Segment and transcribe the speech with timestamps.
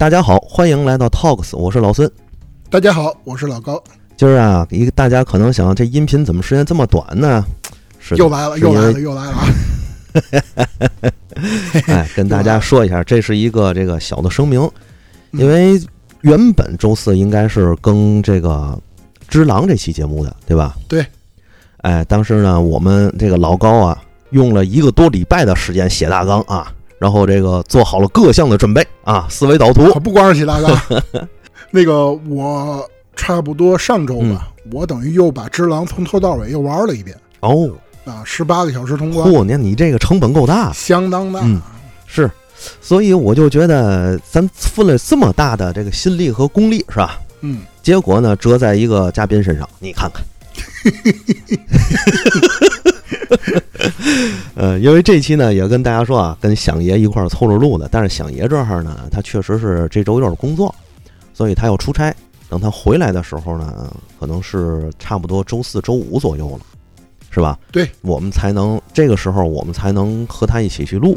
[0.00, 2.10] 大家好，欢迎来到 Talks，我是老孙。
[2.70, 3.84] 大家好，我是老高。
[4.16, 7.44] 今儿啊，一个大家可能想，这音频怎么时间这么短呢？
[7.98, 9.44] 是又来了，又来了，又来了啊！
[11.86, 14.66] 哎，跟大家说一下，这是一个这个小的声明，
[15.32, 15.78] 因为
[16.22, 18.48] 原本周四应该是更这个
[19.28, 20.76] 《只狼》这期节目的，对吧？
[20.88, 21.04] 对。
[21.82, 29.90] 哎，当时呢，我们这个老高啊，用了一个多礼拜的时间写大纲啊，然后这个做好了各项的准备啊，思维导图。
[30.00, 30.78] 不光是写大哥，
[31.72, 32.86] 那个我
[33.16, 37.16] 差不多上周吧，我等于又把《只狼》从头到尾又玩了一遍。
[37.40, 37.70] 哦。
[38.04, 39.26] 啊，十八个小时通关。
[39.26, 41.40] 嚯，那你这个成本够大，相当大。
[41.42, 41.60] 嗯，
[42.06, 42.30] 是，
[42.80, 47.18] 所以我就觉得咱付了这么大的这个心力和功力，是吧？
[47.40, 47.62] 嗯。
[47.82, 50.22] 结果呢，折在一个嘉宾身上，你看看。
[54.60, 57.88] 呃，因为这期呢，也跟大家说啊，跟响爷一块儿凑着录的。
[57.90, 60.74] 但是响爷这儿呢，他确实是这周有点工作，
[61.32, 62.14] 所以他要出差。
[62.50, 66.60] 等他回来的时候呢，可能是差不多周四周五左右了。
[67.30, 67.58] 是吧？
[67.72, 71.16] 对，我们才能这个时候，我们才能和他一起去录。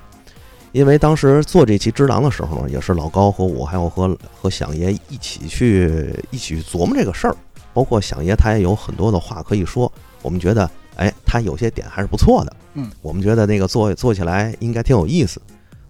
[0.72, 7.36] 因为当时做这期《只狼》的时候呢，也是老高和我，还有和和响爷一起去一起去琢磨这个事儿。
[7.74, 9.92] 包括响爷他也有很多的话可以说。
[10.22, 12.56] 我们觉得，哎，他有些点还是不错的。
[12.76, 15.42] 嗯，我们觉得那个做做起来应该挺有意思。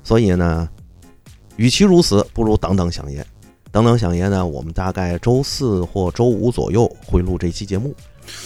[0.03, 0.67] 所以呢，
[1.55, 3.25] 与其如此，不如等等响爷。
[3.71, 7.95] 等等响爷呢，我们大概周四或周五左右会录这期节目。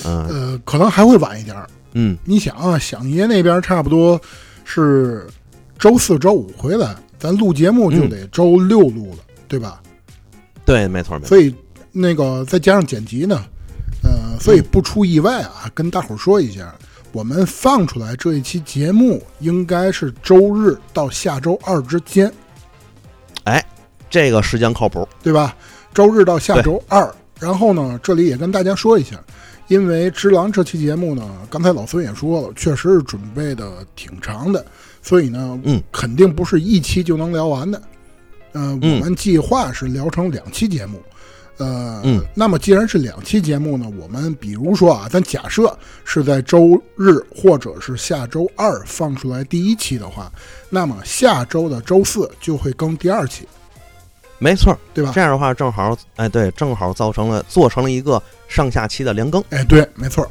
[0.06, 1.68] 嗯，呃，可能还会晚一点儿。
[1.94, 4.20] 嗯，你想啊，响爷那边差不多
[4.64, 5.28] 是
[5.78, 9.82] 周四周五回来，咱录节目就得周六录了，对吧？
[10.66, 11.30] 对，没错，没错。
[11.30, 11.54] 所以
[11.92, 13.44] 那个再加上剪辑呢，
[14.38, 16.74] 呃，所以不出意外啊，跟大伙儿说一下，
[17.12, 22.32] 我们放出来这一期节目应该是周日到下周二之间。
[23.46, 23.66] 哎，
[24.10, 25.56] 这个时间靠谱，对吧？
[25.94, 27.14] 周日到下周二。
[27.40, 29.20] 然后呢，这里也跟大家说一下。
[29.68, 34.66] 因为《只狼》这期节目呢，刚才老孙也说了，确实是准备的挺长的，
[35.02, 37.82] 所以呢，嗯，肯定不是一期就能聊完的。
[38.54, 41.02] 呃，我们计划是聊成两期节目。
[41.58, 45.76] 呃，嗯，那么既然是两期节目呢，我们比如说啊，咱假设
[46.06, 50.32] 是在周日或者是下周二放出来第一期的话，
[50.70, 53.48] 那么下周的周四就会更第二期。
[54.40, 55.12] 没错，对吧？
[55.16, 59.44] 这样的话正好，哎，对，正好造成了做成了一个上下期的连更。
[59.50, 60.30] 哎，对，没错，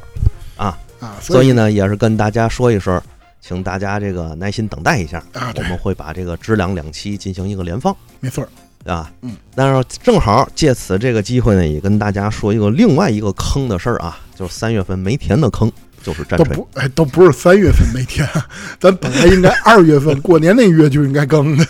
[0.57, 3.03] 啊啊，所以呢，也是跟大家说一声，
[3.41, 7.97] 请大家这个耐心等待一下啊，我们会把这个质量两期进行一个连放。
[8.21, 8.47] 没错，
[8.87, 9.11] 对吧？
[9.23, 15.71] 嗯，但是正好借此这个机会呢，也跟大家说一个另外一个坑的事儿啊，就是三月份没填的坑，
[16.05, 16.55] 就是战锤。
[16.55, 18.25] 不，哎，都不是三月份没填，
[18.79, 21.67] 咱本来应该二月份 过年那月就应该更的。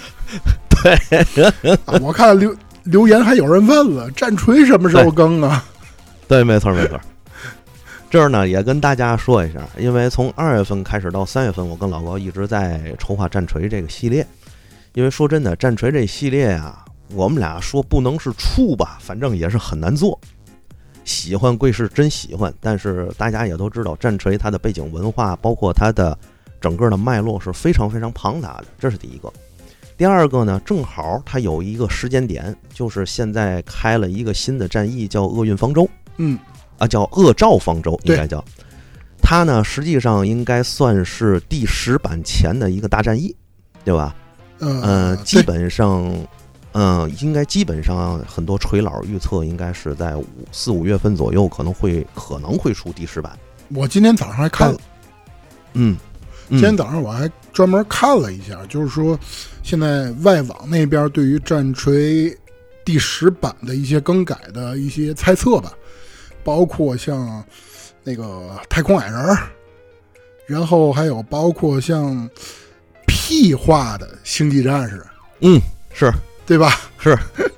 [0.69, 1.51] 对，
[2.03, 5.65] 我看留留言还有人问了，战锤什么时候更啊？
[6.29, 7.01] 对，没错没错。
[8.11, 14.27] 这儿呢也跟大家说一下，因为从二月份开始到三月份，我跟老高一直在筹划战锤这个系列。
[14.93, 16.83] 因为说真的，战锤这系列啊，
[17.15, 20.19] 我们俩说不能是处吧，反正也是很难做。
[21.05, 26.19] 喜欢归是真喜欢，但是大家也都知道，战锤它的背景文化，包括它的
[26.61, 29.33] 整个的脉络是非常非常庞大的，这是第一个。
[29.97, 35.89] 第二个呢，正好它有一个时间点，就是现在开了一个新的战役，叫厄运方舟。
[36.17, 36.39] 嗯，
[36.77, 38.45] 啊，叫恶兆方舟，应该叫。
[39.23, 43.35] 它呢，实际上应该算是第十版前的一个大战役，
[43.85, 44.15] 对吧？
[44.59, 46.05] 嗯，基本上，
[46.79, 53.33] 嗯，应该基本上很多锤佬预测，应该是在五四五月份左右，可能会可能会出第十版。
[53.75, 54.77] 我今天早上还看，
[55.73, 55.97] 嗯。
[56.49, 59.19] 今天早上我还专门看了一下，就是说，
[59.65, 62.33] 现在外网那边对于战锤
[62.85, 65.73] 第十版的一些更改的一些猜测吧，
[66.45, 67.43] 包括像
[68.05, 69.37] 那个太空矮人，
[70.47, 72.31] 然后还有包括像
[73.09, 75.05] 屁化的星际战士，
[75.41, 75.61] 嗯，
[75.93, 76.13] 是
[76.47, 76.79] 对吧？
[76.99, 77.11] 是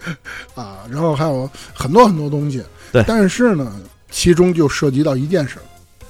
[0.55, 3.81] 啊，然后还有很多很多东西，对，但是呢，
[4.11, 5.58] 其中就涉及到一件事，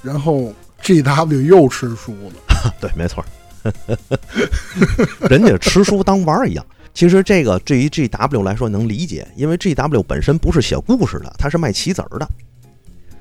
[0.03, 0.53] 然后
[0.83, 2.73] G W 又吃书了。
[2.81, 3.25] 对，没错，
[5.29, 6.65] 人家吃书当玩儿一样。
[6.95, 12.29] 其实这个对于 G W 来说能理解，因为 G W 本身不是写故事的，他是卖棋子儿的，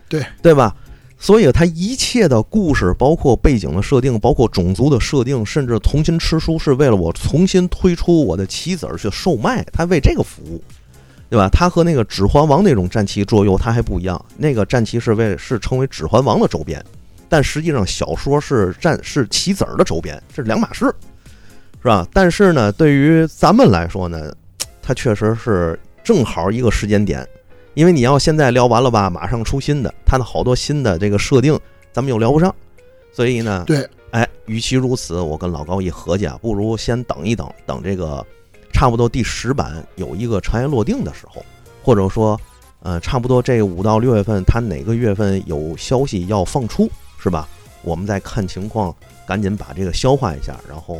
[0.10, 0.76] 对对吧？
[1.20, 10.62] 所以它一切的故事，包括背景的设定，包括种族的设定，甚至重新吃书，是为了我重新推出我的棋子儿去售卖，它为这个服务，
[11.30, 11.50] 对吧？
[11.52, 16.84] 它和那个《指环王》那种战旗桌游它还不一样，那个战旗是为是称为《指环王》的周边。
[17.28, 20.86] 但实际上，小说是战是棋子儿的周边，这是两码事，
[21.82, 22.08] 是吧？
[22.14, 24.32] 但是呢，对于咱们来说呢，
[24.82, 27.28] 它确实是正好一个时间点，
[27.78, 31.56] 因为你要现在聊完了吧，马上出新的，它的好多新的这个设定
[31.94, 32.54] 咱们又聊不上，
[33.14, 38.26] 所以呢，对，哎，与其如此，我跟老高一合计啊，不如先等一等，等这个
[38.74, 41.46] 差不多第十版有一个尘埃落定的时候，
[41.84, 42.42] 或者说，
[42.82, 46.90] 呃，差不多这五到六月份，它哪个月份有消息要放出，
[47.22, 47.48] 是吧？
[47.84, 48.92] 我们再看情况，
[49.28, 50.98] 赶紧把这个消化一下，然后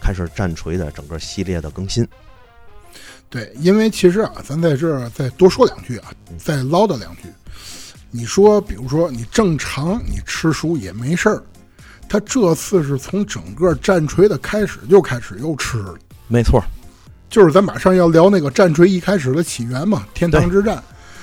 [0.00, 2.06] 开始战锤的整个系列的更新。
[3.28, 7.22] 对，因为其实啊，咱在这儿再多说两句啊，再唠叨两句。
[8.10, 11.42] 你说，比如说你正常你吃书也没事儿，
[12.08, 15.94] 他这次是从整个战锤的开始就开始又吃了，
[16.28, 16.62] 没错，
[17.28, 20.82] 就是咱马上要聊那个战锤一开始的起源嘛，天堂之战，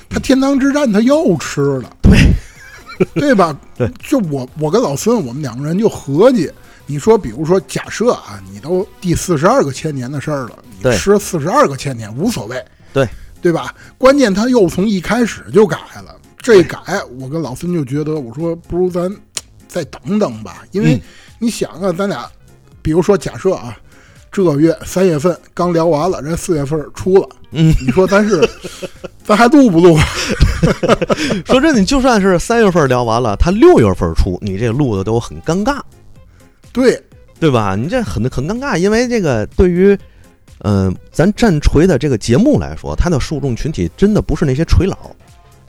[0.10, 2.20] 他天堂之战他又吃了，对，
[3.16, 3.58] 对吧？
[3.76, 6.52] 对，就我我跟老孙我们两个人就合计，
[6.86, 10.96] 你说比如说假设啊，你都第四十二个千年的事儿了，你对。
[10.96, 12.64] 吃四十二个千年无所谓，
[12.94, 13.08] 对。
[13.42, 13.74] 对吧？
[13.98, 16.80] 关键他又从一开始就改了，这改，
[17.20, 19.14] 我跟老孙就觉得，我说不如咱
[19.68, 21.02] 再等等吧，因为嗯。
[21.40, 22.26] 你想啊，咱俩
[22.82, 23.78] 比如说假设啊，
[24.32, 28.48] 这个月三月份刚聊完了，人四月份出了，嗯，你说咱是
[29.26, 29.98] 咱还录不录？
[31.46, 35.82] 说真的，你就算是三月份聊完了，他六月份出，你这录的都很尴尬，
[36.72, 36.98] 对，
[37.42, 37.76] 对吧？
[37.76, 39.98] 你这很很尴尬，因为这个对于，
[40.60, 44.98] 嗯、咱战锤的这个节目来说，它的受众群体真的不是那些锤佬，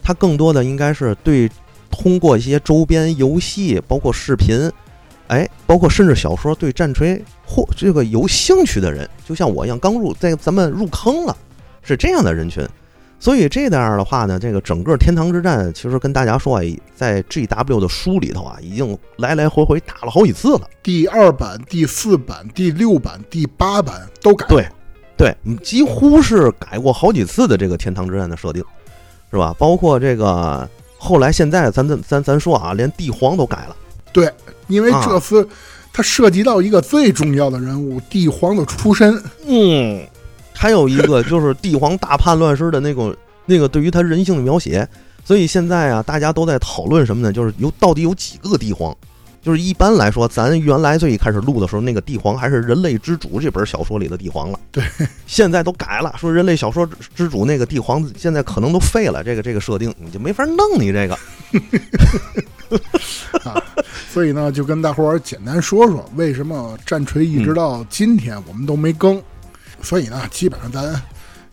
[0.02, 1.50] 它更多的应该是对
[1.90, 4.70] 通过一些周边游戏，包括视频，
[5.28, 11.36] 哎，包括甚至小说，对战锤或这个有兴趣的人，就像我一样，刚入在咱们入坑了，
[11.82, 12.64] 是这样的人群。
[13.18, 16.62] 所以这样的话呢，这个整个天堂之战，其实跟大家说啊，
[16.94, 20.68] 在 GW 的书里头啊，已经来来回回打了好几次了。
[20.82, 24.68] 第二版、第四版、第六版、第八版都改过对
[25.16, 28.62] 对，嗯几乎是改过好几次的这个天堂之战的设定，
[29.30, 29.54] 是吧？
[29.58, 30.68] 包括这个
[30.98, 33.76] 后来现在咱咱咱咱说啊，连帝皇都改了。
[34.12, 34.30] 对，
[34.66, 35.48] 因为啊这次
[35.92, 40.04] 它涉及到一个最重要的人物帝皇的出身，嗯，
[40.54, 43.14] 还有一个就是帝皇大叛乱时的那种
[43.44, 44.88] 那个对于他人性的描写，
[45.24, 47.32] 所以现在啊，大家都在讨论什么呢？
[47.32, 48.96] 就是有到底有几个帝皇？
[49.42, 54.58] 就是一般来说，咱原来最一开始录的时候，那个帝皇还是人类之主这本小说里的帝皇了。
[54.72, 54.82] 对，
[55.26, 61.14] 现在都改了，说人类小说之主那个帝皇现在可能都废了，这个这个设定你就没法弄你这个。
[63.44, 63.62] 啊，
[64.10, 69.22] 所以呢，就跟大伙儿简单说说为什么战锤一直到今天我们都没更。
[69.84, 71.00] 所以呢，基本上咱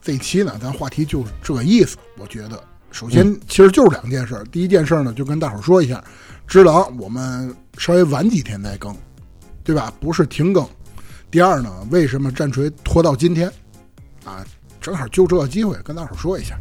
[0.02, 1.98] 这一期呢，咱话题就是这个意思。
[2.18, 4.44] 我觉得，首先其实就是两件事儿。
[4.46, 5.98] 第一件事儿呢，就跟大伙儿说一下，
[6.48, 8.96] 《只狼》我们稍微晚几天再更，
[9.64, 9.94] 对吧？
[10.00, 10.68] 不是停更。
[11.30, 13.52] 第二呢，为什么战锤拖到今天？
[14.26, 14.46] 啊，
[14.80, 16.56] 正好就这个机会跟大伙儿说一下。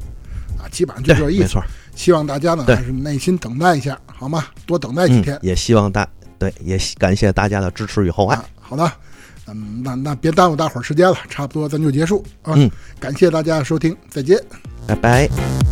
[0.59, 1.43] 啊，基本上就这对，意思。
[1.43, 1.63] 没错。
[1.97, 4.47] 希望大家呢还是耐心等待一下，好吗？
[4.67, 5.37] 多等待几天。
[5.37, 6.07] 嗯，也希望大
[6.39, 8.37] 对，也感谢大家的支持与厚爱。
[8.37, 8.93] 啊，好的，
[9.55, 12.55] 嗯，那那别耽误大伙儿时间了，差不多咱就结束啊。
[12.57, 14.39] 嗯，感谢大家的收听，再见。
[14.87, 15.70] 拜拜。